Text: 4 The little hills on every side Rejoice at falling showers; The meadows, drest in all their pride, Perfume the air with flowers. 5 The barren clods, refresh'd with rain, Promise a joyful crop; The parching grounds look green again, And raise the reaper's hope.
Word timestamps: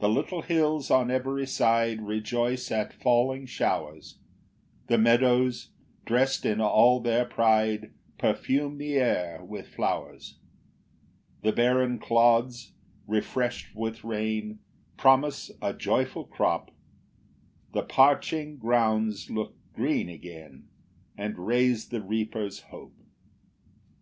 4 0.00 0.08
The 0.08 0.14
little 0.14 0.40
hills 0.40 0.90
on 0.90 1.10
every 1.10 1.46
side 1.46 2.00
Rejoice 2.00 2.70
at 2.72 2.94
falling 2.94 3.44
showers; 3.44 4.16
The 4.86 4.96
meadows, 4.96 5.68
drest 6.06 6.46
in 6.46 6.62
all 6.62 6.98
their 6.98 7.26
pride, 7.26 7.92
Perfume 8.16 8.78
the 8.78 8.94
air 8.94 9.44
with 9.44 9.68
flowers. 9.68 10.38
5 11.42 11.42
The 11.42 11.52
barren 11.52 11.98
clods, 11.98 12.72
refresh'd 13.06 13.74
with 13.74 14.02
rain, 14.02 14.60
Promise 14.96 15.50
a 15.60 15.74
joyful 15.74 16.24
crop; 16.24 16.70
The 17.74 17.82
parching 17.82 18.56
grounds 18.56 19.28
look 19.28 19.54
green 19.74 20.08
again, 20.08 20.68
And 21.18 21.38
raise 21.38 21.88
the 21.90 22.00
reaper's 22.00 22.60
hope. 22.60 22.96